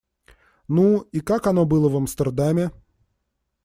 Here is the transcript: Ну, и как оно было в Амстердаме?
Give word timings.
Ну, 0.67 1.01
и 1.11 1.19
как 1.19 1.45
оно 1.45 1.63
было 1.65 1.87
в 1.87 1.95
Амстердаме? 1.95 2.71